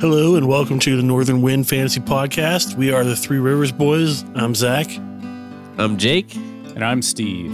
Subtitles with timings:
[0.00, 2.74] Hello and welcome to the Northern Wind Fantasy Podcast.
[2.74, 4.24] We are the Three Rivers Boys.
[4.34, 4.86] I'm Zach.
[5.76, 6.34] I'm Jake.
[6.34, 7.52] And I'm Steve.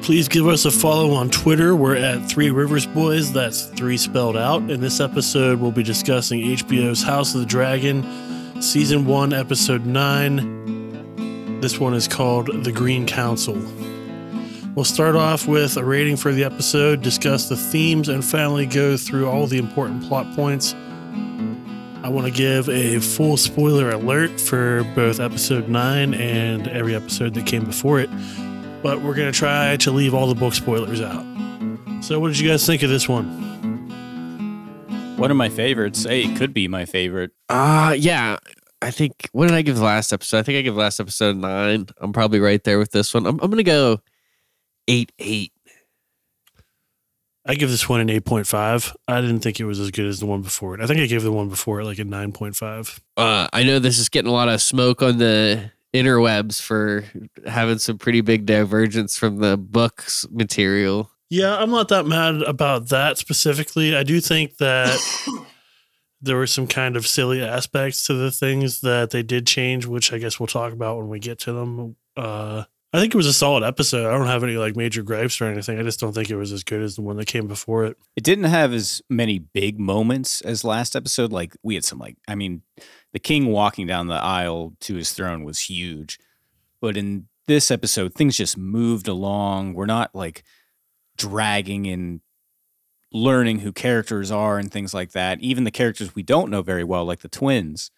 [0.00, 1.76] Please give us a follow on Twitter.
[1.76, 3.30] We're at Three Rivers Boys.
[3.30, 4.70] That's three spelled out.
[4.70, 11.60] In this episode, we'll be discussing HBO's House of the Dragon, Season 1, Episode 9.
[11.60, 13.62] This one is called The Green Council.
[14.74, 18.96] We'll start off with a rating for the episode, discuss the themes, and finally go
[18.96, 20.74] through all the important plot points.
[22.08, 27.34] I want to give a full spoiler alert for both episode 9 and every episode
[27.34, 28.08] that came before it,
[28.82, 31.22] but we're going to try to leave all the book spoilers out.
[32.02, 33.26] So, what did you guys think of this one?
[35.18, 36.04] One of my favorites.
[36.04, 37.32] Hey, it could be my favorite.
[37.50, 38.38] Uh yeah.
[38.80, 40.38] I think what did I give the last episode?
[40.38, 41.88] I think I give last episode nine.
[41.98, 43.26] I'm probably right there with this one.
[43.26, 44.00] I'm, I'm gonna go
[44.88, 45.52] eight eight.
[47.48, 48.94] I give this one an 8.5.
[49.08, 50.82] I didn't think it was as good as the one before it.
[50.82, 53.00] I think I gave the one before it like a 9.5.
[53.16, 57.04] Uh, I know this is getting a lot of smoke on the interwebs for
[57.46, 61.10] having some pretty big divergence from the books material.
[61.30, 63.96] Yeah, I'm not that mad about that specifically.
[63.96, 64.98] I do think that
[66.20, 70.12] there were some kind of silly aspects to the things that they did change, which
[70.12, 71.96] I guess we'll talk about when we get to them.
[72.14, 74.06] Uh, I think it was a solid episode.
[74.06, 75.78] I don't have any like major gripes or anything.
[75.78, 77.98] I just don't think it was as good as the one that came before it.
[78.16, 81.30] It didn't have as many big moments as last episode.
[81.30, 82.62] Like we had some like I mean,
[83.12, 86.18] the king walking down the aisle to his throne was huge.
[86.80, 89.74] But in this episode, things just moved along.
[89.74, 90.42] We're not like
[91.18, 92.20] dragging and
[93.12, 95.40] learning who characters are and things like that.
[95.40, 97.90] Even the characters we don't know very well, like the twins.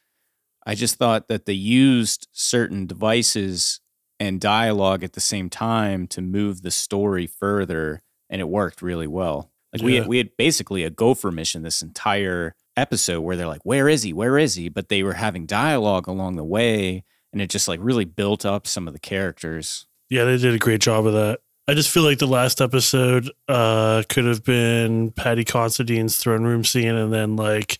[0.66, 3.79] I just thought that they used certain devices
[4.20, 9.06] and dialogue at the same time to move the story further, and it worked really
[9.06, 9.50] well.
[9.72, 13.64] Like we had, we had basically a gopher mission this entire episode where they're like,
[13.64, 14.12] "Where is he?
[14.12, 17.80] Where is he?" But they were having dialogue along the way, and it just like
[17.82, 19.86] really built up some of the characters.
[20.10, 21.40] Yeah, they did a great job of that.
[21.68, 26.64] I just feel like the last episode uh, could have been Paddy Considine's throne room
[26.64, 27.78] scene and then like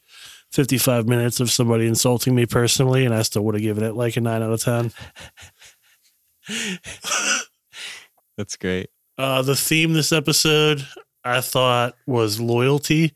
[0.53, 4.17] 55 minutes of somebody insulting me personally, and I still would have given it like
[4.17, 4.93] a 9 out of 10.
[8.37, 8.91] That's great.
[9.19, 10.87] Uh, the theme this episode,
[11.25, 13.12] I thought, was loyalty.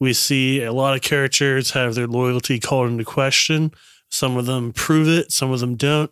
[0.00, 3.72] We see a lot of characters have their loyalty called into question.
[4.10, 6.10] Some of them prove it, some of them don't.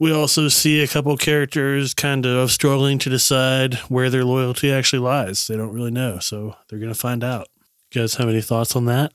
[0.00, 4.98] We also see a couple characters kind of struggling to decide where their loyalty actually
[4.98, 5.46] lies.
[5.46, 7.48] They don't really know, so they're going to find out.
[7.92, 9.12] You guys have any thoughts on that?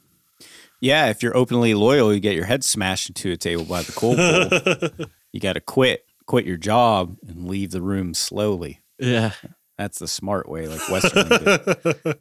[0.79, 3.91] Yeah, if you're openly loyal, you get your head smashed into a table by the
[3.91, 4.16] Cole
[5.00, 5.07] Pole.
[5.34, 8.81] you got to quit, quit your job, and leave the room slowly.
[9.00, 9.31] Yeah.
[9.79, 11.28] That's the smart way, like Western.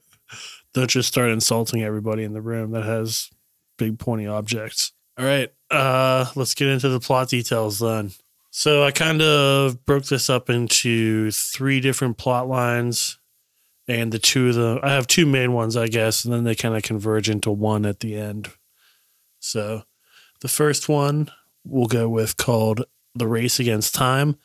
[0.74, 3.28] Don't just start insulting everybody in the room that has
[3.76, 4.92] big pointy objects.
[5.18, 8.12] All right, uh, let's get into the plot details then.
[8.50, 13.18] So I kind of broke this up into three different plot lines,
[13.88, 16.54] and the two of them I have two main ones, I guess, and then they
[16.54, 18.48] kind of converge into one at the end.
[19.38, 19.82] So
[20.40, 21.30] the first one
[21.62, 22.84] we'll go with called
[23.18, 24.36] "The Race Against Time."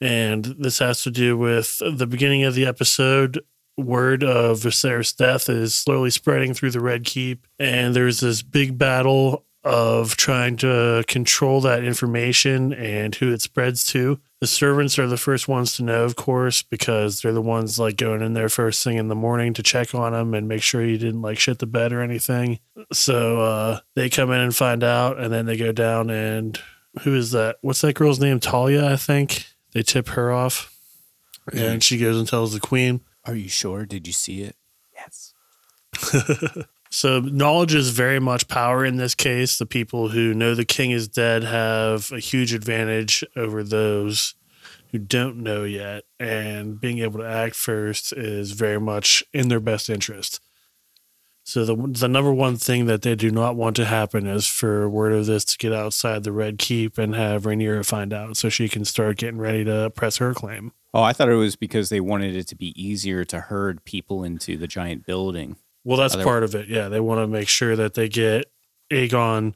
[0.00, 3.40] And this has to do with the beginning of the episode
[3.76, 8.78] word of Viserys' death is slowly spreading through the Red Keep, and there's this big
[8.78, 14.20] battle of trying to control that information and who it spreads to.
[14.40, 17.96] The servants are the first ones to know, of course, because they're the ones like
[17.96, 20.82] going in there first thing in the morning to check on him and make sure
[20.82, 22.58] he didn't like shit the bed or anything.
[22.92, 26.60] So uh, they come in and find out, and then they go down and
[27.02, 27.56] who is that?
[27.60, 28.40] What's that girl's name?
[28.40, 29.46] Talia, I think.
[29.72, 30.72] They tip her off,
[31.52, 33.00] and she goes and tells the queen.
[33.24, 33.84] Are you sure?
[33.86, 34.56] Did you see it?
[34.94, 35.34] Yes.
[36.94, 39.58] So knowledge is very much power in this case.
[39.58, 44.36] The people who know the king is dead have a huge advantage over those
[44.92, 49.58] who don't know yet, and being able to act first is very much in their
[49.58, 50.38] best interest.
[51.46, 54.88] So the the number one thing that they do not want to happen is for
[54.88, 58.48] word of this to get outside the Red Keep and have Rhaenyra find out, so
[58.48, 60.72] she can start getting ready to press her claim.
[60.94, 64.24] Oh, I thought it was because they wanted it to be easier to herd people
[64.24, 65.56] into the giant building.
[65.84, 66.68] Well, that's Other- part of it.
[66.68, 68.50] Yeah, they want to make sure that they get
[68.90, 69.52] Aegon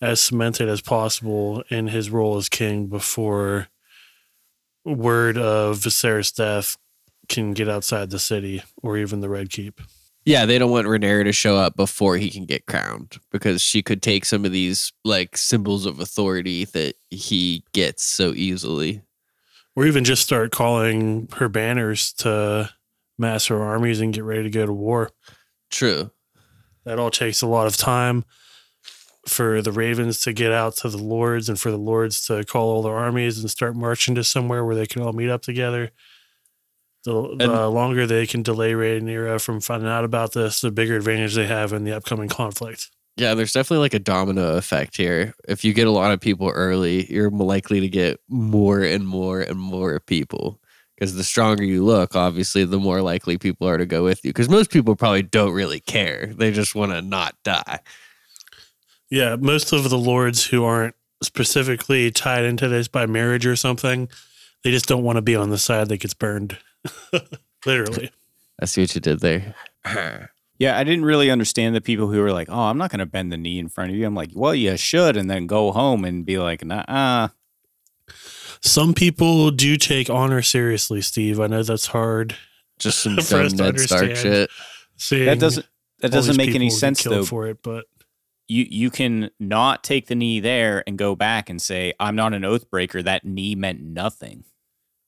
[0.00, 3.68] as cemented as possible in his role as king before
[4.84, 6.76] word of Viserys' death
[7.28, 9.80] can get outside the city or even the Red Keep.
[10.24, 13.82] Yeah, they don't want Rhaenyra to show up before he can get crowned because she
[13.82, 19.02] could take some of these like symbols of authority that he gets so easily.
[19.74, 22.70] Or even just start calling her banners to
[23.18, 25.10] mass her armies and get ready to go to war.
[25.70, 26.10] True.
[26.84, 28.24] That all takes a lot of time
[29.26, 32.70] for the ravens to get out to the lords and for the lords to call
[32.70, 35.90] all their armies and start marching to somewhere where they can all meet up together.
[37.04, 41.34] The, the longer they can delay Rhaenyra from finding out about this, the bigger advantage
[41.34, 42.90] they have in the upcoming conflict.
[43.16, 45.34] Yeah, there's definitely like a domino effect here.
[45.48, 49.40] If you get a lot of people early, you're likely to get more and more
[49.40, 50.60] and more people.
[50.94, 54.30] Because the stronger you look, obviously, the more likely people are to go with you.
[54.30, 56.26] Because most people probably don't really care.
[56.26, 57.80] They just want to not die.
[59.10, 64.08] Yeah, most of the lords who aren't specifically tied into this by marriage or something,
[64.62, 66.56] they just don't want to be on the side that gets burned.
[67.66, 68.10] Literally.
[68.60, 69.54] I see what you did there.
[70.58, 73.06] Yeah, I didn't really understand the people who were like, "Oh, I'm not going to
[73.06, 75.72] bend the knee in front of you." I'm like, "Well, you should," and then go
[75.72, 77.30] home and be like, "Nah."
[78.60, 81.40] Some people do take honor seriously, Steve.
[81.40, 82.36] I know that's hard.
[82.78, 84.50] Just some For us dumb to Ned Stark shit.
[84.96, 85.66] Seeing That doesn't
[85.98, 87.24] that doesn't make any sense though.
[87.24, 87.86] for it, but
[88.46, 92.34] you you can not take the knee there and go back and say I'm not
[92.34, 93.02] an oath breaker.
[93.02, 94.44] That knee meant nothing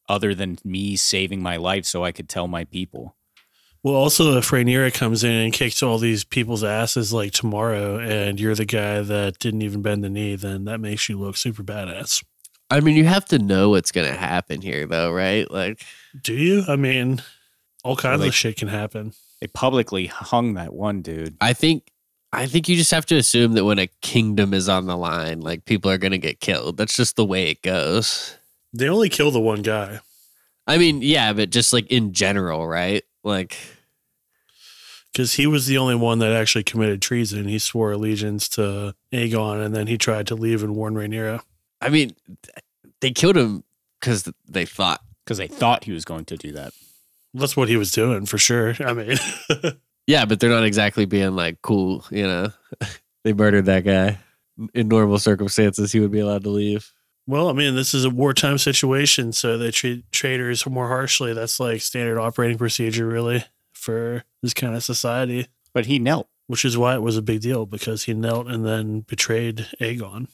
[0.09, 3.17] other than me saving my life so I could tell my people.
[3.83, 8.41] well, also if Rhaenyra comes in and kicks all these people's asses like tomorrow, and
[8.41, 11.63] you're the guy that didn't even bend the knee, then that makes you look super
[11.63, 12.25] badass.
[12.71, 15.49] I mean, you have to know what's going to happen here, though, right?
[15.51, 15.83] Like,
[16.23, 16.65] Do you?
[16.67, 17.23] I mean,
[17.85, 19.13] all kinds Like- of shit can happen.
[19.41, 21.37] They publicly hung that one dude.
[21.43, 21.91] I think.
[22.33, 25.41] I think you just have to assume that when a kingdom is on the line,
[25.41, 26.79] like people are going to get killed.
[26.79, 28.37] That's just the way it goes.
[28.75, 30.01] They only kill the one guy.
[30.67, 33.05] I mean, yeah, but just like in general, right?
[33.23, 33.57] Like,
[35.13, 37.47] because he was the only one that actually committed treason.
[37.47, 41.41] He swore allegiance to Aegon, and then he tried to leave and warn Rhaenyra.
[41.81, 42.17] I mean,
[43.01, 43.63] they killed him
[44.01, 45.03] because they thought.
[45.25, 46.73] because they thought he was going to do that.
[47.33, 48.75] That's what he was doing for sure.
[48.81, 49.17] I mean,
[50.07, 52.53] Yeah, but they're not exactly being like cool, you know.
[53.25, 54.19] they murdered that guy.
[54.73, 56.93] In normal circumstances, he would be allowed to leave.
[57.27, 61.33] Well, I mean, this is a wartime situation, so they treat traitors more harshly.
[61.33, 65.49] That's like standard operating procedure, really, for this kind of society.
[65.73, 66.29] But he knelt.
[66.47, 70.29] Which is why it was a big deal because he knelt and then betrayed Aegon.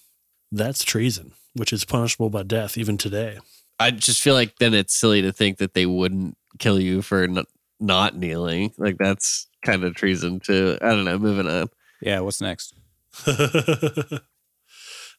[0.51, 3.39] That's treason, which is punishable by death even today.
[3.79, 7.23] I just feel like then it's silly to think that they wouldn't kill you for
[7.23, 7.45] n-
[7.79, 8.73] not kneeling.
[8.77, 10.79] Like that's kind of treason too.
[10.83, 11.17] I don't know.
[11.17, 11.71] Moving on.
[12.03, 12.75] Yeah, what's next?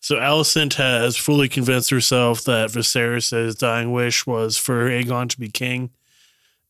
[0.02, 5.48] so Alicent has fully convinced herself that Viserys' dying wish was for Aegon to be
[5.50, 5.92] king.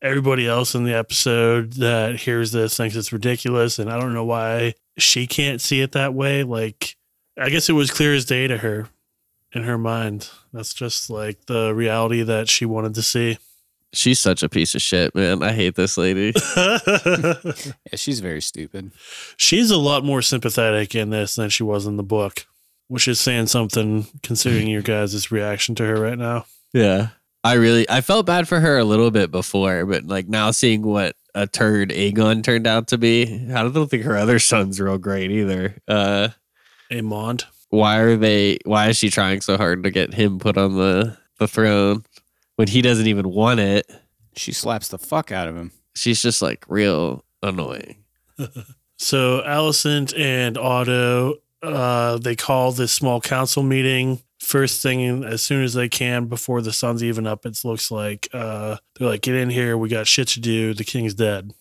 [0.02, 4.26] Everybody else in the episode that hears this thinks it's ridiculous, and I don't know
[4.26, 6.44] why she can't see it that way.
[6.44, 6.98] Like,
[7.38, 8.90] I guess it was clear as day to her
[9.54, 10.30] in her mind.
[10.54, 13.38] That's just like the reality that she wanted to see.
[13.94, 15.44] She's such a piece of shit, man.
[15.44, 16.34] I hate this lady.
[16.56, 18.92] Yeah, she's very stupid.
[19.38, 22.46] She's a lot more sympathetic in this than she was in the book,
[22.92, 26.46] which is saying something considering your guys' reaction to her right now.
[26.74, 27.10] Yeah.
[27.42, 30.82] I really I felt bad for her a little bit before, but like now seeing
[30.82, 34.98] what a turd Aegon turned out to be, I don't think her other son's real
[34.98, 35.78] great either.
[35.88, 36.30] Uh
[36.92, 37.46] Aemond.
[37.70, 41.18] why are they why is she trying so hard to get him put on the
[41.40, 42.04] the throne
[42.58, 43.90] when he doesn't even want it?
[44.36, 45.72] She slaps the fuck out of him.
[45.96, 48.04] She's just like real annoying.
[48.98, 55.64] So Alicent and Otto, uh, they call this small council meeting first thing as soon
[55.64, 57.46] as they can before the sun's even up.
[57.46, 60.74] It looks like uh, they're like, "Get in here, we got shit to do.
[60.74, 61.52] The king's dead."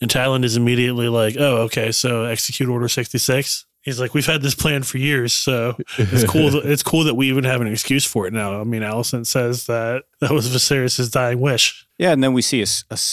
[0.00, 3.66] And Tyland is immediately like, "Oh, okay, so execute Order sixty six.
[3.82, 6.50] He's like, "We've had this plan for years, so it's cool.
[6.50, 9.26] that, it's cool that we even have an excuse for it now." I mean, Alicent
[9.26, 11.86] says that that was Viserys' dying wish.
[11.98, 12.64] Yeah, and then we see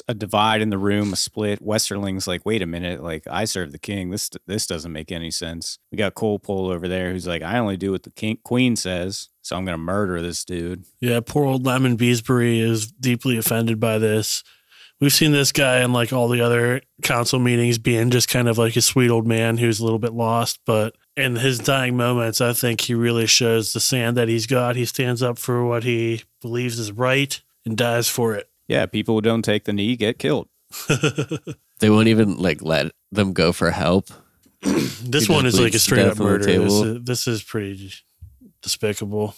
[0.08, 1.62] a divide in the room, a split.
[1.62, 4.10] Westerling's like, wait a minute, like I serve the king.
[4.10, 5.78] This this doesn't make any sense.
[5.92, 8.76] We got Cole Pole over there who's like, I only do what the king queen
[8.76, 10.86] says, so I'm gonna murder this dude.
[11.00, 14.44] Yeah, poor old Lyman Beesbury is deeply offended by this.
[15.02, 18.58] We've seen this guy in like all the other council meetings being just kind of
[18.58, 22.42] like a sweet old man who's a little bit lost, but in his dying moments,
[22.42, 24.76] I think he really shows the sand that he's got.
[24.76, 28.50] He stands up for what he believes is right and dies for it.
[28.68, 30.48] Yeah, people who don't take the knee get killed.
[31.80, 34.10] They won't even like let them go for help.
[34.62, 36.46] this He one is like a straight up death on the murder.
[36.46, 37.94] This is, this is pretty
[38.62, 39.34] despicable.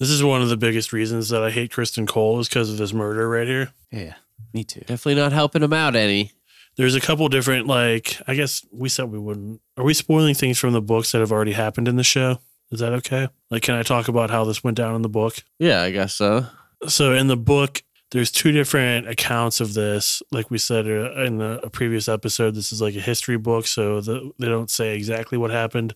[0.00, 2.78] This is one of the biggest reasons that I hate Criston Cole is because of
[2.78, 3.70] this murder right here.
[3.92, 4.14] Yeah,
[4.54, 4.80] me too.
[4.80, 6.32] Definitely not helping him out any.
[6.76, 9.60] there's a couple different like I guess we said we wouldn't.
[9.76, 12.38] Are we spoiling things from the books that have already happened in the show?
[12.70, 13.28] Is that okay?
[13.50, 15.44] Like, can I talk about how this went down in the book?
[15.58, 16.46] Yeah, I guess so.
[16.88, 20.22] So in the book, there's two different accounts of this.
[20.32, 23.66] Like we said uh, in a, a previous episode, this is like a history book,
[23.66, 25.94] so the, they don't say exactly what happened.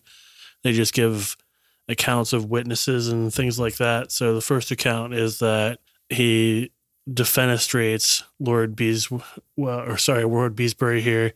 [0.63, 1.37] They just give
[1.87, 4.11] accounts of witnesses and things like that.
[4.11, 6.71] So the first account is that he
[7.09, 9.09] defenestrates Lord Bees,
[9.55, 11.33] well, or sorry, Lord Beesbury here.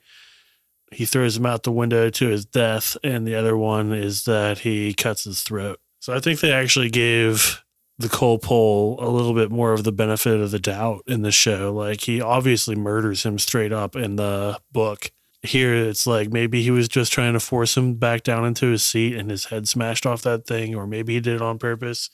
[0.92, 4.60] He throws him out the window to his death, and the other one is that
[4.60, 5.80] he cuts his throat.
[6.00, 7.64] So I think they actually gave
[8.00, 11.32] the Cole Pole a little bit more of the benefit of the doubt in the
[11.32, 11.74] show.
[11.74, 15.12] Like he obviously murders him straight up in the book.
[15.42, 18.84] Here it's like maybe he was just trying to force him back down into his
[18.84, 22.10] seat and his head smashed off that thing, or maybe he did it on purpose.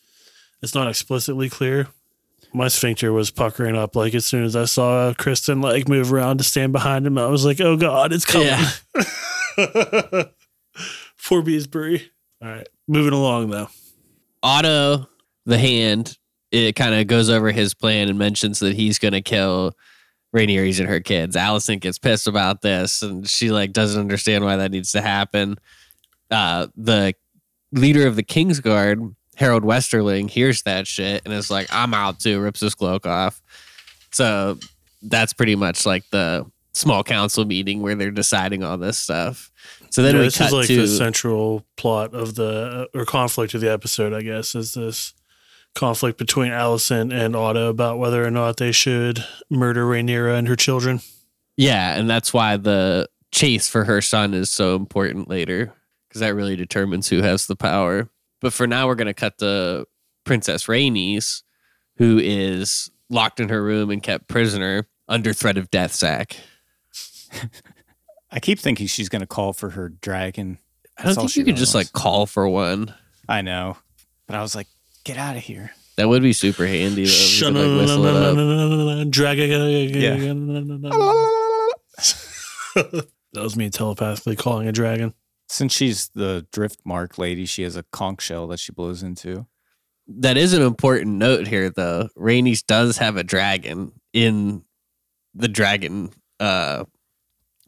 [0.62, 1.88] It's not explicitly clear.
[2.54, 6.38] My sphincter was puckering up like as soon as I saw Criston like move around
[6.38, 7.18] to stand behind him.
[7.18, 8.72] I was like, "Oh God, it's coming!" Yeah.
[11.24, 12.04] Poor Beesbury.
[12.42, 13.70] All right, moving along though.
[14.44, 15.10] Otto,
[15.46, 16.18] the hand,
[16.52, 19.74] it kind of goes over his plan and mentions that he's going to kill
[20.36, 21.36] Rhaenyra's and her kids.
[21.36, 25.58] Alicent gets pissed about this and she like doesn't understand why that needs to happen.
[26.30, 27.14] Uh, the
[27.72, 32.42] leader of the Kingsguard, Harrold Westerling, hears that shit and is like, I'm out too,
[32.42, 33.42] rips his cloak off.
[34.12, 34.60] So
[35.02, 39.52] that's pretty much like the small council meeting where they're deciding all this stuff.
[39.90, 43.06] So then Yeah, we this cut is like to the central plot of the or
[43.06, 45.14] conflict of the episode, I guess, is this
[45.76, 50.56] conflict between Alicent and Otto about whether or not they should murder Rhaenyra and her
[50.56, 51.02] children.
[51.58, 55.74] Yeah, and that's why the chase for her son is so important later
[56.08, 58.10] because that really determines who has the power.
[58.42, 59.86] But for now, we're going to cut to
[60.24, 61.44] Princess Rhaenys,
[61.98, 66.38] who is locked in her room and kept prisoner under threat of death sack.
[68.32, 70.60] I keep thinking she's going to call for her dragon.
[70.98, 72.94] I don't think she you could just like call for one.
[73.28, 73.78] I know,
[74.28, 74.68] but I was like,
[75.06, 75.72] get out of here.
[75.96, 77.10] That would be super handy though.
[77.12, 79.10] if you could, like, whistle it up.
[79.12, 80.82] Dragon.
[82.76, 85.14] that was me telepathically calling a dragon.
[85.48, 89.46] Since she's the Driftmark lady, she has a conch shell that she blows into.
[90.08, 92.10] That is an important note here, though.
[92.18, 94.64] Rhaenys does have a dragon in
[95.34, 96.86] the dragon uh,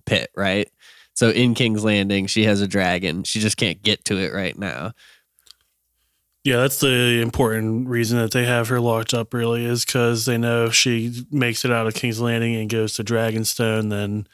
[0.06, 0.70] pit, right?
[1.14, 3.24] So in King's Landing, she has a dragon.
[3.24, 4.92] She just can't get to it right now.
[6.48, 10.38] Yeah, that's the important reason that they have her locked up, really, is because they
[10.38, 14.30] know if she makes it out of King's Landing and goes to Dragonstone, then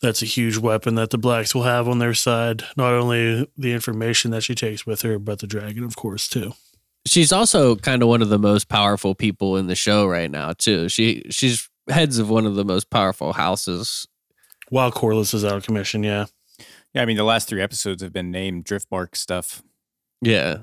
[0.00, 2.62] that's a huge weapon that the Blacks will have on their side.
[2.76, 6.52] Not only the information that she takes with her, but the dragon, of course, too.
[7.04, 10.52] She's also kind of one of the most powerful people in the show right now,
[10.52, 10.88] too.
[10.88, 14.06] She she's heads of one of the most powerful houses.
[14.68, 16.26] While Corlys is out of commission, yeah.
[16.94, 19.64] Yeah, I mean, the last three episodes have been named Driftmark stuff.
[20.22, 20.58] Yeah.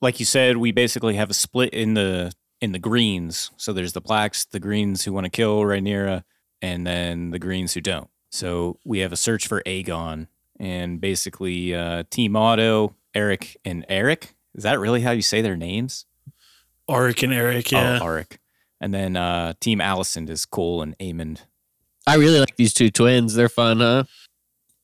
[0.00, 3.50] Like you said, we basically have a split in the in the greens.
[3.56, 6.24] So there's the blacks, the greens who want to kill Rhaenyra,
[6.62, 8.08] and then the greens who don't.
[8.30, 14.34] So we have a search for Aegon, and basically uh, Team Otto, Eric, and Eric.
[14.54, 16.06] Is that really how you say their names?
[16.88, 17.98] Arik and Eric, yeah.
[18.00, 18.38] Oh, Arik.
[18.80, 21.40] And then uh, Team Alicent is Cole and Aemond.
[22.06, 23.34] I really like these two twins.
[23.34, 24.04] They're fun, huh?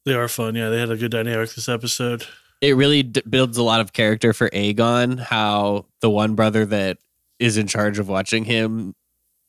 [0.05, 0.55] they are fun.
[0.55, 2.27] Yeah, they had a good dynamic this episode.
[2.63, 5.19] It really d- builds a lot of character for Aegon.
[5.21, 6.97] How the one brother that
[7.39, 8.95] is in charge of watching him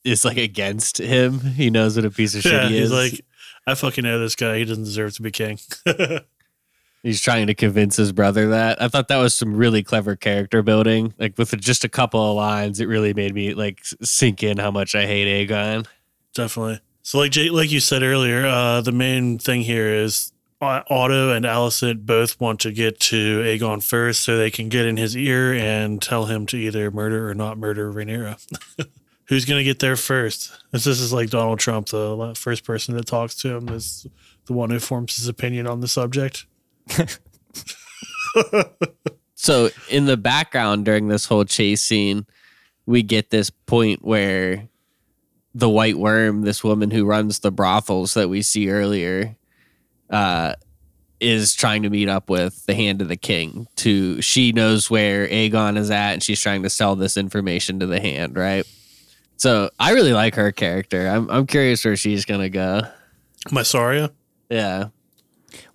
[0.03, 1.39] is like against him.
[1.39, 2.91] He knows what a piece of shit Yeah, he he's is.
[2.91, 3.21] like,
[3.65, 4.57] I fucking know this guy.
[4.57, 5.57] He doesn't deserve to be king.
[7.03, 8.81] he's trying to convince his brother that.
[8.81, 11.13] I thought that was some really clever character building.
[11.17, 14.71] Like with just a couple of lines, it really made me like sink in how
[14.71, 15.85] much I hate Aegon.
[16.33, 16.81] Definitely.
[17.03, 20.32] So, like Jay, like you said earlier, uh, the main thing here is
[20.63, 24.85] Uh, Otto and Alicent both want to get to Aegon first, so they can get
[24.85, 28.39] in his ear and tell him to either murder or not murder Rhaenyra.
[29.25, 30.51] Who's gonna get there first?
[30.71, 34.05] This this is like Donald Trump, the first person that talks to him is
[34.45, 36.45] the one who forms his opinion on the subject.
[39.43, 42.25] So in the background during this whole chase scene,
[42.85, 44.69] we get this point where
[45.53, 49.35] the white worm, this woman who runs the brothels that we see earlier,
[50.13, 50.53] uh,
[51.19, 53.67] is trying to meet up with the hand of the king.
[53.77, 57.85] To she knows where Aegon is at, and she's trying to sell this information to
[57.85, 58.65] the hand, right?
[59.37, 61.07] So I really like her character.
[61.07, 62.81] I'm I'm curious where she's gonna go.
[63.49, 64.11] Mysaria,
[64.49, 64.87] Yeah,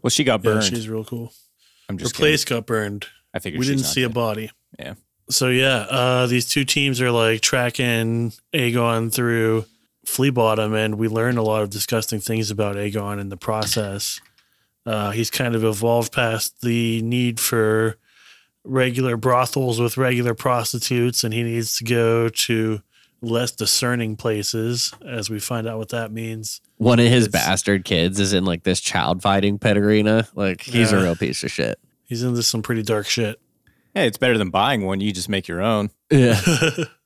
[0.00, 0.64] Well, she got yeah, burned.
[0.64, 1.32] she's real cool.
[1.88, 3.06] I'm Her just place got burned.
[3.34, 4.50] I figured we she's didn't not see a body.
[4.78, 4.94] Yeah.
[5.30, 9.66] So yeah, uh, these two teams are like tracking Aegon through
[10.06, 14.18] Flea Bottom, and we learned a lot of disgusting things about Aegon in the process.
[14.88, 17.96] Uh, he's kind of evolved past the need for
[18.64, 22.80] regular brothels with regular prostitutes, and he needs to go to
[23.20, 26.60] less discerning places, as we find out what that means.
[26.76, 30.26] One of his It's- bastard kids is in like this child fighting pet arena.
[30.34, 31.78] Like he's a real piece of shit.
[32.04, 33.40] He's into some pretty dark shit.
[33.94, 35.00] Hey, it's better than buying one.
[35.00, 35.90] You just make your own.
[36.10, 36.40] Yeah.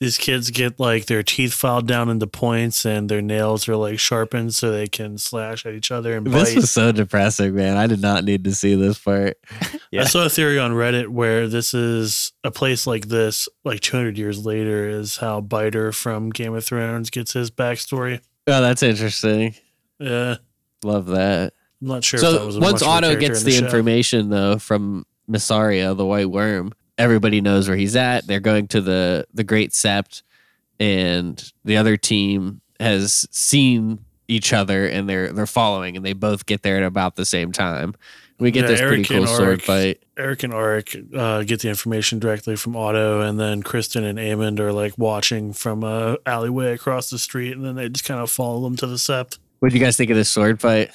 [0.00, 3.98] These kids get like their teeth filed down into points and their nails are like
[3.98, 7.76] sharpened so they can slash at each other and This was so depressing, man.
[7.76, 9.36] I did not need to see this part.
[9.92, 10.02] Yeah.
[10.02, 14.16] I saw a theory on Reddit where this is a place like this, like 200
[14.16, 18.20] years later, is how Biter from Game of Thrones gets his backstory.
[18.46, 19.56] Oh, that's interesting.
[19.98, 20.36] Yeah,
[20.84, 21.54] Love that.
[21.82, 22.18] I'm not sure.
[22.18, 23.64] if that so was a once much of a Otto gets in the, show.
[23.64, 28.26] information though from Mysaria, the White Worm, everybody knows where he's at.
[28.26, 30.22] They're going to the the Great Sept,
[30.78, 36.46] and the other team has seen each other and they're they're following, and they both
[36.46, 37.94] get there at about the same time.
[38.38, 40.02] We get Yeah, this Eric pretty cool and sword fight.
[40.16, 44.60] Eric and Auric uh, get the information directly from Otto, and then Criston and Aemond
[44.60, 48.30] are like watching from a alleyway across the street, and then they just kind of
[48.30, 49.38] follow them to the Sept.
[49.58, 50.90] What do you guys think of this sword fight?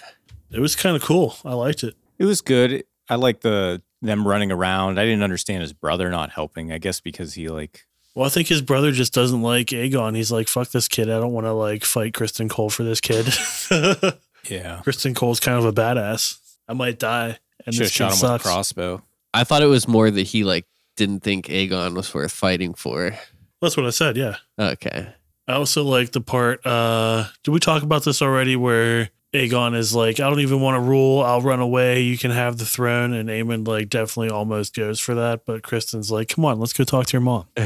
[0.49, 1.35] It was kind of cool.
[1.45, 1.95] I liked it.
[2.17, 2.83] It was good.
[3.09, 4.99] I like the them running around.
[4.99, 6.71] I didn't understand his brother not helping.
[6.71, 10.15] I guess because he like Well, I think his brother just doesn't like Aegon.
[10.15, 11.09] He's like, "Fuck this kid.
[11.09, 13.25] I don't want to like fight Criston Cole for this kid."
[14.49, 16.37] yeah Criston Cole's kind of a badass.
[16.67, 18.43] I might die, and should have this shot kid him sucks.
[18.43, 19.03] with a crossbow.
[19.33, 23.17] I thought it was more that he like didn't think Aegon was worth fighting for.
[23.61, 24.17] That's what I said.
[24.17, 24.35] Yeah.
[24.59, 25.07] Okay.
[25.47, 26.65] I also like the part.
[26.65, 28.55] uh Did we talk about this already?
[28.55, 31.21] Where Aegon is like, "I don't even want to rule.
[31.21, 32.01] I'll run away.
[32.01, 36.11] You can have the throne." And Aemon like definitely almost goes for that, but Criston's
[36.11, 37.45] like, "Come on, let's go talk to your mom."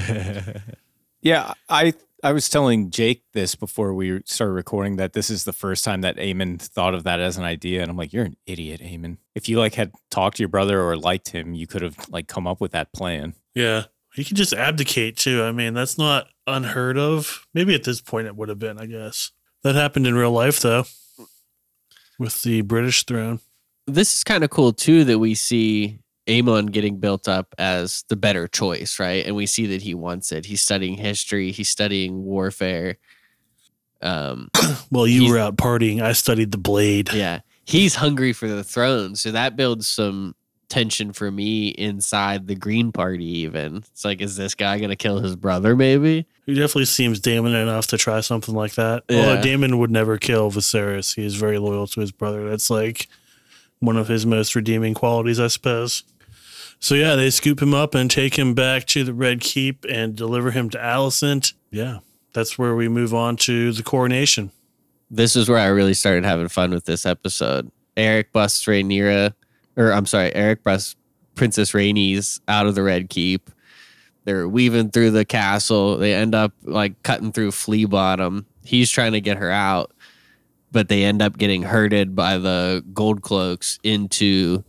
[1.22, 5.54] Yeah, I I was telling Jake this before we started recording that this is the
[5.54, 8.38] first time that Eamon thought of that as an idea, and I'm like, you're an
[8.46, 9.18] idiot, Eamon.
[9.36, 12.28] If you like had talked to your brother or liked him, you could have like
[12.28, 13.36] come up with that plan.
[13.54, 13.86] Yeah.
[14.16, 15.44] He could just abdicate too.
[15.44, 17.46] I mean, that's not unheard of.
[17.54, 19.32] Maybe at this point it would have been, I guess.
[19.64, 20.86] That happened in real life though.
[22.20, 23.40] With the British throne.
[23.88, 28.16] this is kind of cool too that we see Amon getting built up as the
[28.16, 29.26] better choice, right?
[29.26, 30.46] And we see that he wants it.
[30.46, 32.98] He's studying history, he's studying warfare.
[34.02, 34.50] Um,
[34.92, 36.02] Well, you were out partying.
[36.02, 37.12] I studied the blade.
[37.14, 40.36] yeah, he's hungry for the throne, so that builds some
[40.70, 43.26] tension for me inside the Green Party.
[43.40, 45.76] Even it's like, is this guy gonna kill his brother?
[45.76, 46.28] Maybe.
[46.50, 49.04] He definitely seems Daemon enough to try something like that.
[49.08, 49.18] Yeah.
[49.20, 51.16] Although Daemon would never kill Viserys.
[51.16, 52.50] He is very loyal to his brother.
[52.50, 53.08] That's like
[53.80, 56.04] one of his most redeeming qualities, I suppose.
[56.80, 60.16] So yeah, they scoop him up and take him back to the Red Keep and
[60.16, 61.54] deliver him to Alicent.
[61.72, 62.00] Yeah,
[62.34, 64.52] that's where we move on to the coronation.
[65.12, 67.72] this is where I really started having fun with this episode.
[67.98, 69.34] Eric busts Rhaenyra,
[69.76, 70.96] or I'm sorry, Eric busts
[71.36, 73.50] Princess Rhaenys out of the Red Keep.
[74.26, 75.98] They're weaving through the castle.
[75.98, 78.46] They end up like cutting through Flea Bottom.
[78.64, 79.92] He's trying to get her out,
[80.72, 84.64] but they end up getting herded by the gold cloaks into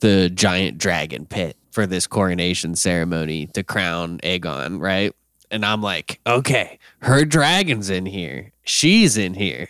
[0.00, 5.12] the giant dragon pit for this coronation ceremony to crown Aegon, right?
[5.50, 8.52] And I'm like, okay, her dragon's in here.
[8.62, 9.68] She's in here.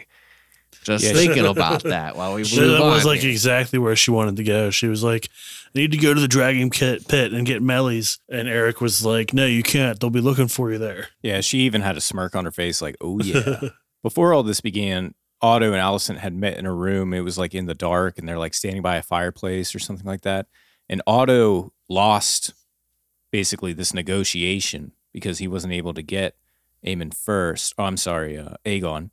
[0.84, 1.12] Just Yeah.
[1.12, 2.90] thinking about that while we move that on.
[2.90, 3.30] was like here.
[3.30, 4.70] exactly where she wanted to go.
[4.70, 5.28] She was like,
[5.74, 8.18] I need to go to the Dragon Pit pit and get Meleys.
[8.28, 9.98] And Eric was like, No, you can't.
[9.98, 11.08] They'll be looking for you there.
[11.22, 13.60] Yeah, she even had a smirk on her face, like, oh yeah.
[14.02, 17.14] Before all this began, Otto and Alicent had met in a room.
[17.14, 20.06] It was like in the dark, and they're like standing by a fireplace or something
[20.06, 20.46] like that.
[20.88, 22.52] And Otto lost
[23.30, 26.36] basically this negotiation because he wasn't able to get
[26.84, 27.74] Aemon first.
[27.78, 29.10] Oh, I'm sorry, uh, Aegon.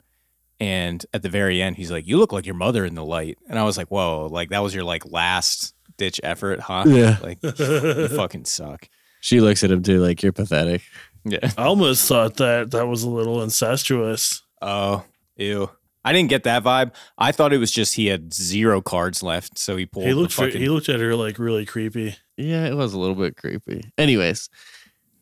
[0.60, 3.38] And at the very end, he's like, "You look like your mother in the light."
[3.48, 4.28] And I was like, "Whoa!
[4.30, 6.86] Like that was your like last ditch effort, huh?
[6.88, 7.18] Yeah.
[7.22, 8.90] Like you fucking suck."
[9.22, 10.82] she looks at him too, like you're pathetic.
[11.26, 11.52] Yeah.
[11.58, 14.42] I almost thought that that was a little incestuous.
[14.62, 15.04] Oh,
[15.36, 15.70] ew.
[16.06, 16.94] I didn't get that vibe.
[17.18, 20.32] I thought it was just he had zero cards left, so he pulled He looked
[20.32, 20.62] for, fucking.
[20.62, 22.16] he looked at her like really creepy.
[22.38, 23.84] Yeah, it was a little bit creepy.
[23.98, 24.50] Anyways,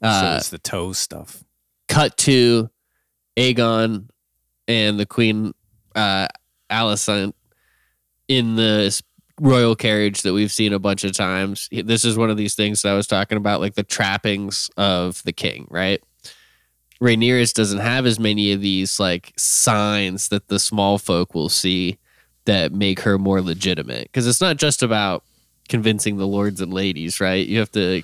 [0.04, 1.44] so uh, it's the toe stuff.
[1.88, 2.70] cut to
[3.36, 4.10] Aegon
[4.68, 5.54] and the Queen
[5.96, 6.28] uh,
[6.70, 7.34] Alicent
[8.28, 9.02] in the
[9.39, 11.69] royal carriage that we've seen a bunch of times.
[11.71, 15.23] This is one of these things that I was talking about, like the trappings of
[15.23, 16.02] the king, right?
[17.02, 21.97] Rhaenyra doesn't have as many of these like signs that the small folk will see
[22.45, 24.04] that make her more legitimate.
[24.04, 25.23] Because it's not just about
[25.69, 27.45] convincing the lords and ladies, right?
[27.45, 28.02] You have to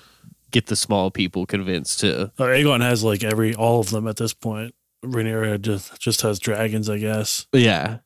[0.52, 2.32] get the small people convinced too.
[2.38, 4.76] Uh, Aegon has like every all of them at this point.
[5.04, 7.48] Rhaenyra just just has dragons, I guess.
[7.52, 7.98] Yeah.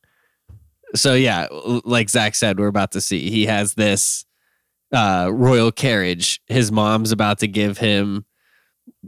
[0.95, 3.29] So yeah, like Zach said, we're about to see.
[3.29, 4.25] He has this
[4.93, 6.41] uh royal carriage.
[6.47, 8.25] His mom's about to give him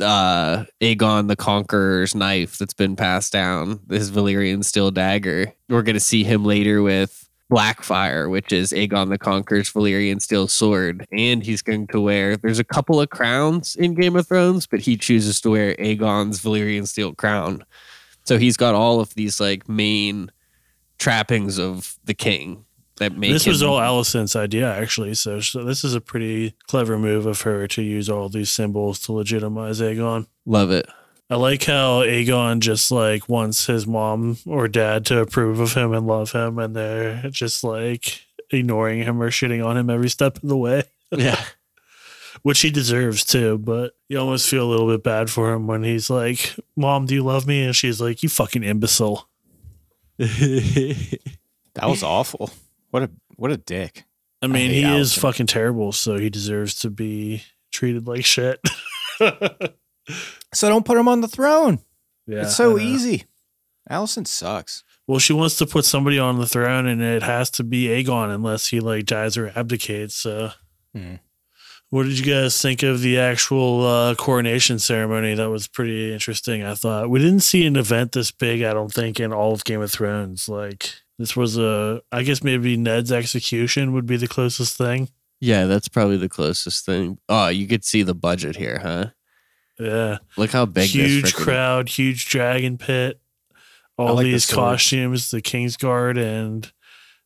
[0.01, 5.53] uh Aegon the Conqueror's knife that's been passed down, his Valyrian steel dagger.
[5.69, 11.07] We're gonna see him later with Blackfyre, which is Aegon the Conqueror's Valyrian steel sword,
[11.11, 12.37] and he's going to wear.
[12.37, 16.41] There's a couple of crowns in Game of Thrones, but he chooses to wear Aegon's
[16.41, 17.65] Valyrian steel crown.
[18.25, 20.31] So he's got all of these like main
[20.99, 22.65] trappings of the king
[22.97, 25.15] that make This was all Alicent's idea, actually.
[25.15, 28.99] So, so this is a pretty clever move of her to use all these symbols
[29.01, 30.27] to legitimize Aegon.
[30.45, 30.85] love it.
[31.31, 35.93] I like how Aegon just like wants his mom or dad to approve of him
[35.93, 40.37] and love him, and they're just like ignoring him or shitting on him every step
[40.37, 41.39] of the way, Yeah.
[42.41, 43.59] which he deserves too.
[43.59, 47.13] But you almost feel a little bit bad for him when he's like, "Mom, do
[47.13, 49.28] you love me?" And she's like, "You fucking imbecile."
[51.75, 52.51] That was awful.
[52.91, 54.03] What a what a dick.
[54.41, 58.59] I mean, hate he is fucking terrible, so he deserves to be treated like shit.
[60.53, 61.79] So don't put him on the throne.
[62.27, 63.25] yeah, it's so easy.
[63.89, 64.83] Alicent sucks.
[65.07, 68.33] Well, she wants to put somebody on the throne, and it has to be Aegon
[68.33, 70.15] unless he like dies or abdicates.
[70.15, 70.51] So,
[70.95, 71.15] Hmm.
[71.89, 75.33] What did you guys think of the actual uh, coronation ceremony?
[75.33, 76.63] That was pretty interesting.
[76.63, 78.61] I thought we didn't see an event this big.
[78.61, 80.47] I don't think in all of Game of Thrones.
[80.47, 85.09] Like this was a, I guess maybe Ned's execution would be the closest thing.
[85.41, 87.17] Yeah, that's probably the closest thing.
[87.27, 89.05] Oh, you could see the budget here, huh?
[89.79, 93.21] Yeah, Look how big huge crowd, huge dragon pit,
[93.97, 96.69] all like these costumes, the Kingsguard, and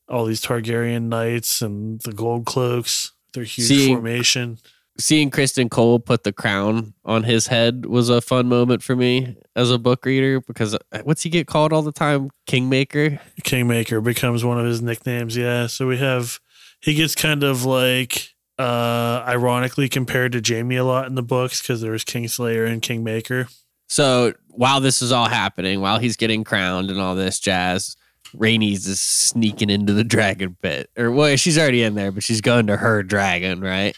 [0.07, 3.12] all these Targaryen knights and the gold cloaks.
[3.33, 4.59] Their huge Seeing- formation.
[4.99, 9.35] Seeing Criston Cole put the crown on his head was a fun moment for me
[9.55, 12.29] as a book reader because uh, what's he get called all the time?
[12.45, 13.19] Kingmaker.
[13.43, 15.35] Kingmaker becomes one of his nicknames.
[15.35, 16.39] Yeah, so we have
[16.79, 21.59] he gets kind of like uh ironically compared to Jaime a lot in the books
[21.59, 23.47] because there's Kingslayer and Kingmaker.
[23.89, 27.95] So while this is all happening, while he's getting crowned and all this jazz,
[28.35, 30.89] Rhaenys is sneaking into the dragon pit.
[30.97, 33.95] Or well, she's already in there, but she's going to her dragon, right?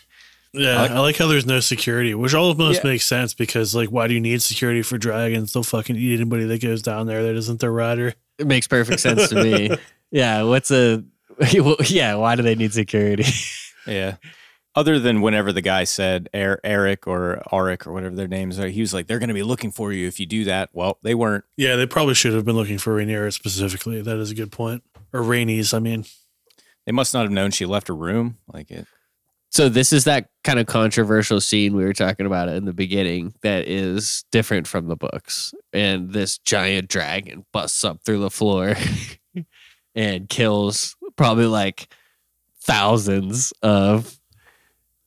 [0.54, 2.92] Yeah, I like- I like how there's no security, which almost Yeah.
[2.92, 5.52] makes sense because like why do you need security for dragons?
[5.54, 8.14] They'll fucking eat anybody that goes down there that isn't their rider.
[8.38, 9.70] It makes perfect sense to me.
[10.12, 11.04] Yeah, what's a
[11.90, 13.26] yeah, why do they need security?
[13.88, 14.16] Yeah.
[14.76, 18.68] Other than whenever the guy said er- Eric or Arik or whatever their names are,
[18.68, 20.70] he was like, they're going to be looking for you if you do that.
[20.74, 21.46] Well, they weren't.
[21.56, 24.02] Yeah, they probably should have been looking for Rhaenyra specifically.
[24.02, 24.84] That is a good point.
[25.14, 26.06] Or Rhaenys, I mean.
[26.86, 28.38] They must not have known she left her room.
[28.52, 28.86] Like it.
[29.50, 33.34] So this is that kind of controversial scene we were talking about in the beginning
[33.42, 35.54] that is different from the books.
[35.72, 38.76] And this giant dragon busts up through the floor
[39.96, 41.88] and kills probably like
[42.60, 44.20] thousands of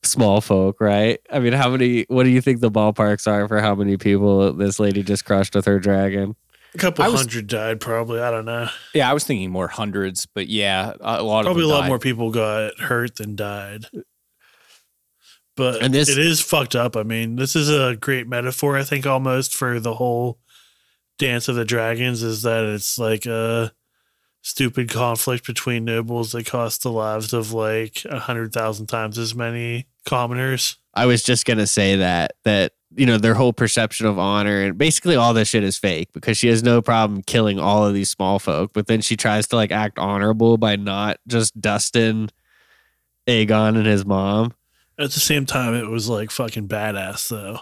[0.03, 1.19] small folk, right?
[1.31, 4.53] I mean, how many what do you think the ballparks are for how many people
[4.53, 6.35] this lady just crushed with her dragon?
[6.75, 8.19] A couple was- hundred died, probably.
[8.19, 8.69] I don't know.
[8.93, 11.81] Yeah, I was thinking more hundreds, but yeah, a lot Probably a of them lot
[11.81, 11.87] died.
[11.87, 13.85] more people got hurt than died.
[15.57, 16.95] But And this- it is fucked up.
[16.95, 20.39] I mean, this is a great metaphor, I think, almost for the whole
[21.17, 23.73] Dance of the Dragons is that it's like a
[24.41, 29.35] stupid conflict between nobles that cost the lives of like a hundred thousand times as
[29.35, 30.77] many commoners.
[30.93, 34.77] I was just gonna say that that you know their whole perception of honor and
[34.77, 38.09] basically all this shit is fake because she has no problem killing all of these
[38.09, 42.29] small folk, but then she tries to like act honorable by not just dusting
[43.27, 44.53] Aegon and his mom.
[44.97, 47.59] At the same time, it was like fucking badass though.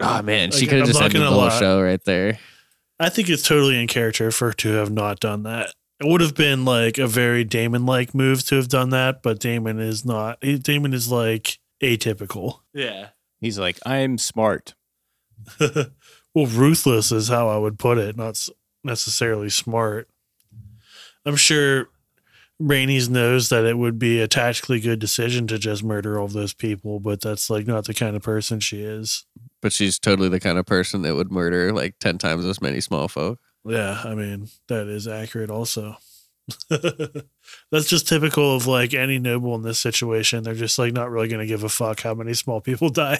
[0.00, 1.58] Oh man, she Like, could have just ended the whole lie.
[1.60, 2.38] show right there.
[3.00, 5.72] I think it's totally in character for her to have not done that.
[6.02, 9.38] It would have been like a very Daemon like move to have done that, but
[9.38, 10.38] Daemon is not.
[10.42, 12.60] he- Daemon is like atypical.
[12.74, 13.10] Yeah.
[13.40, 14.74] He's like, I'm smart.
[15.60, 18.48] well, ruthless is how I would put it, not
[18.82, 20.08] necessarily smart.
[21.24, 21.88] I'm sure
[22.60, 26.52] Rhaenys knows that it would be a tactically good decision to just murder all those
[26.52, 29.24] people, but that's like not the kind of person she is.
[29.60, 32.80] But she's totally the kind of person that would murder like ten times as many
[32.80, 33.38] small folk.
[33.64, 35.96] Yeah, I mean, that is accurate also.
[36.68, 40.42] That's just typical of like any noble in this situation.
[40.42, 43.18] They're just like not really going to give a fuck how many small people die.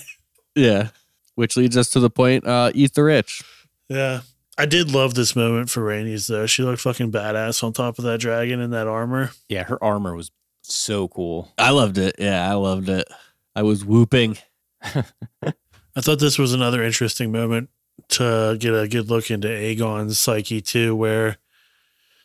[0.55, 0.89] Yeah.
[1.35, 3.43] Which leads us to the point, uh, eat the rich.
[3.89, 4.21] yeah.
[4.59, 6.45] I did love this moment for Rhaenys though.
[6.45, 9.31] She looked fucking badass on top of that dragon in that armor.
[9.49, 11.51] Yeah, her armor was so cool.
[11.57, 12.17] I loved it.
[12.19, 13.09] Yeah, I loved it.
[13.57, 14.37] I was whooping.
[14.83, 17.71] I thought this was another interesting moment
[18.13, 21.37] to get a good look into Aegon's psyche too, where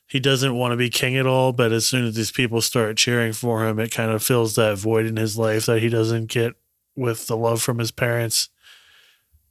[0.07, 2.95] he doesn't want to be king at all, but as soon as these people start
[2.97, 6.27] cheering for him, it kind of fills that void in his life that he doesn't
[6.27, 6.53] get
[6.95, 8.49] with the love from his parents.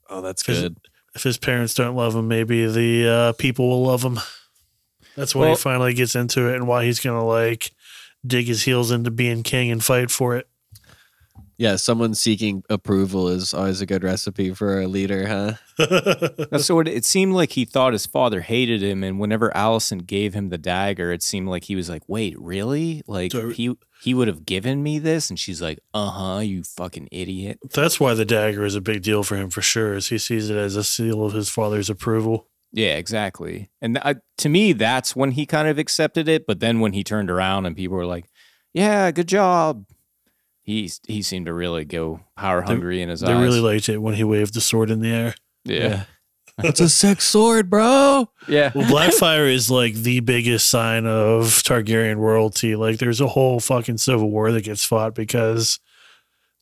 [0.08, 0.76] Oh, that's good.
[1.14, 4.18] If his parents don't love him, maybe the uh, people will love him.
[5.16, 7.70] That's when Well- he finally gets into it and why he's gonna like
[8.26, 10.48] dig his heels into being king and fight for it.
[11.58, 15.52] Yeah, someone seeking approval is always a good recipe for a leader, huh?
[16.50, 20.06] That's so it, it seemed like he thought his father hated him, and whenever Alicent
[20.06, 23.02] gave him the dagger, it seemed like he was like, "Wait, really?
[23.06, 26.62] Like So- he he would have given me this?" And she's like, "Uh huh, you
[26.62, 29.94] fucking idiot." That's why the dagger is a big deal for him for sure.
[29.94, 32.48] as he sees it as a seal of his father's approval.
[32.72, 33.70] Yeah, exactly.
[33.80, 36.46] And I, to me, that's when he kind of accepted it.
[36.46, 38.26] But then when he turned around and people were like,
[38.74, 39.86] "Yeah, good job,"
[40.66, 43.40] he he seemed to really go power hungry in his They eyes.
[43.42, 45.34] really liked it when he waved the sword in the air.
[45.64, 46.04] yeah,
[46.58, 48.28] that's a sick sword, bro.
[48.48, 48.72] yeah.
[48.74, 52.76] Well, Blackfyre is like the biggest sign of Targaryen royalty.
[52.76, 55.78] Like, there's a whole fucking civil war that gets fought because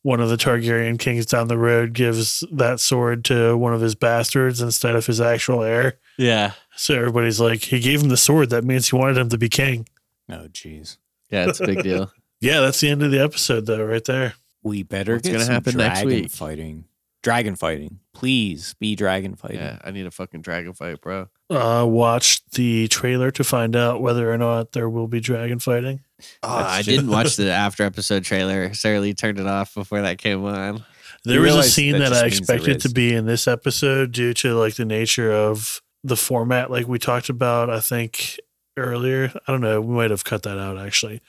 [0.03, 3.95] one of the Targaryen kings down the road gives that sword to one of his
[3.95, 5.97] bastards instead of his actual heir.
[6.19, 6.51] Yeah.
[6.75, 8.51] So everybody's like, he gave him the sword.
[8.51, 9.87] That means he wanted him to be king.
[10.29, 10.97] Oh, jeez.
[11.31, 12.11] Yeah, it's a big deal.
[12.41, 14.33] Yeah, that's the end of the episode, though, right there.
[14.63, 16.31] We better What's get gonna some happen next dragon week?
[16.31, 16.85] fighting.
[17.23, 19.57] Dragon fighting, please be dragon fighting.
[19.57, 21.27] Yeah, I need a fucking dragon fight, bro.
[21.49, 26.01] Uh, watch the trailer to find out whether or not there will be dragon fighting.
[26.43, 26.93] Oh, I true.
[26.93, 28.75] didn't watch the after episode trailer.
[28.75, 30.83] Sarah Lee turned it off before that came on.
[31.23, 33.25] There You was a scene that that, I just means there expected to be in
[33.25, 37.71] this episode due to like the nature of the format, like we talked about.
[37.71, 38.39] I think
[38.77, 39.31] earlier.
[39.47, 39.81] I don't know.
[39.81, 41.21] We might have cut that out actually.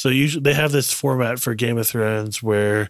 [0.00, 2.88] So usually they have this format for Game of Thrones where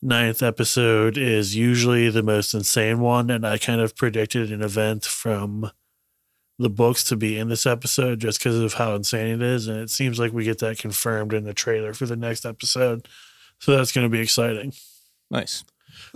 [0.00, 5.04] ninth episode is usually the most insane one, and I kind of predicted an event
[5.04, 5.72] from
[6.56, 9.80] the books to be in this episode just because of how insane it is, and
[9.80, 13.08] it seems like we get that confirmed in the trailer for the next episode.
[13.58, 14.74] So that's going to be exciting.
[15.32, 15.64] Nice.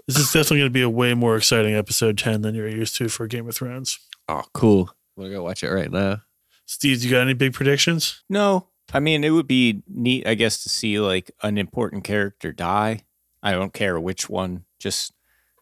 [0.07, 2.95] This is definitely going to be a way more exciting episode 10 than you're used
[2.99, 3.99] to for Game of Thrones.
[4.29, 4.95] Oh, cool.
[5.17, 6.23] I'm gonna go watch it right now.
[6.65, 8.23] Steve, you got any big predictions?
[8.31, 12.53] No, I mean it would be neat, I guess, to see like an important character
[12.53, 13.05] die.
[13.43, 15.13] I don't care which one, just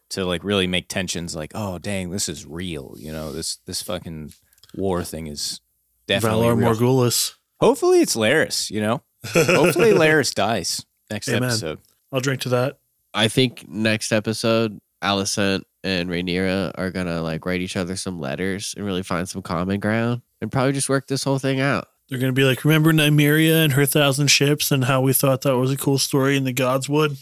[0.09, 1.35] to like really make tensions.
[1.35, 2.95] Like, oh dang, this is real.
[2.97, 4.33] You know, this this fucking
[4.75, 5.61] war thing is
[6.07, 6.69] definitely Valar real.
[6.73, 7.35] Morghulis.
[7.59, 8.69] Hopefully, it's Larys.
[8.69, 11.43] You know, hopefully Larys dies next Amen.
[11.43, 11.79] episode.
[12.11, 12.79] I'll drink to that.
[13.13, 18.73] I think next episode, Alicent and Rhaenyra are gonna like write each other some letters
[18.75, 21.87] and really find some common ground and probably just work this whole thing out.
[22.11, 25.43] They're going to be like, remember Nymeria and her thousand ships and how we thought
[25.43, 27.17] that was a cool story in the godswood?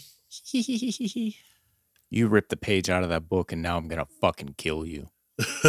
[2.12, 5.10] You ripped the page out of that book, and now I'm gonna fucking kill you.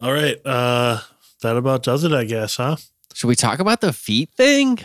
[0.00, 0.36] All right.
[0.46, 1.00] Uh,
[1.42, 2.76] that about does it, I guess, huh?
[3.12, 4.78] Should we talk about the feet thing?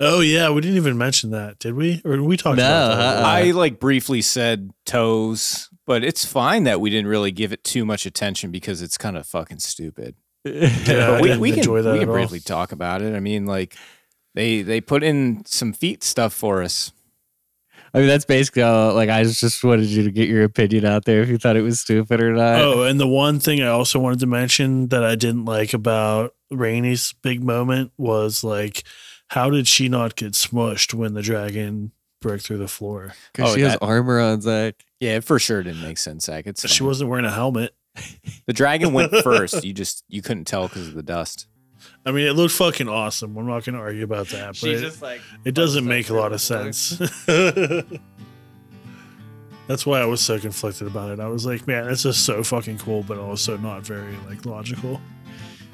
[0.00, 0.48] Oh, yeah.
[0.48, 2.00] We didn't even mention that, did we?
[2.06, 3.16] Or we talked No, about that?
[3.18, 3.26] uh-uh.
[3.28, 7.84] I like briefly said toes, but it's fine that we didn't really give it too
[7.84, 10.14] much attention because it's kind of fucking stupid.
[10.44, 12.14] Yeah, But we, we can enjoy that we at can all.
[12.14, 13.14] briefly talk about it.
[13.14, 13.76] I mean, like
[14.34, 16.92] they they put in some feet stuff for us.
[17.94, 18.92] I mean, that's basically all.
[18.94, 21.62] Like, I just wanted you to get your opinion out there if you thought it
[21.62, 22.60] was stupid or not.
[22.60, 26.34] Oh, and the one thing I also wanted to mention that I didn't like about
[26.52, 28.82] Rhaenys' big moment was like,
[29.28, 33.14] how did she not get smushed when the dragon broke through the floor?
[33.32, 34.74] Because Oh, she has armor on, Zach.
[35.00, 36.46] Yeah, it for sure didn't make sense, Zach.
[36.46, 36.88] It's She fine.
[36.88, 37.74] wasn't wearing a helmet.
[38.46, 39.64] The dragon went first.
[39.64, 41.46] You just you couldn't tell because of the dust.
[42.04, 43.36] I mean, it looked fucking awesome.
[43.36, 46.32] I'm not going to argue about that, but it, like it doesn't make a lot
[46.32, 46.98] of sense.
[49.68, 51.20] That's why I was so conflicted about it.
[51.20, 55.00] I was like, man, this is so fucking cool, but also not very like logical.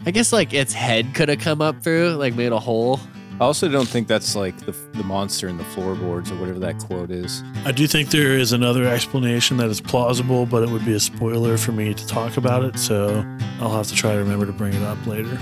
[0.04, 2.98] I guess like its head could have come up through, like made a hole.
[3.40, 6.78] I also don't think that's like the the monster in the floorboards or whatever that
[6.78, 7.42] quote is.
[7.64, 11.00] I do think there is another explanation that is plausible, but it would be a
[11.00, 13.24] spoiler for me to talk about it, so
[13.60, 15.36] I'll have to try to remember to bring it up later.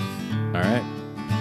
[0.55, 0.83] All right.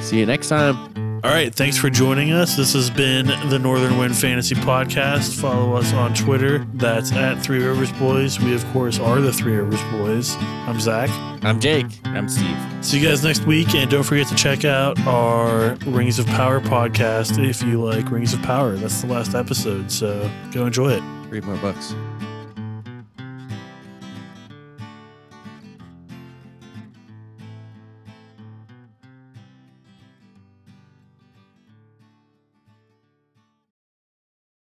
[0.02, 1.01] See you next time.
[1.24, 2.58] All right, thanks for joining us.
[2.58, 5.40] This has been the Northern Wind Fantasy Podcast.
[5.40, 6.66] Follow us on Twitter.
[6.74, 8.40] That's at Three Rivers Boys.
[8.40, 10.36] We, of course, are the Three Rivers Boys.
[10.40, 11.12] I'm Zach.
[11.44, 11.86] I'm Jake.
[12.06, 12.58] I'm Steve.
[12.82, 16.60] See you guys next week, and don't forget to check out our Rings of Power
[16.60, 18.76] podcast if you like Rings of Power.
[18.76, 21.04] That's the last episode, so go enjoy it.
[21.30, 21.94] Read more books.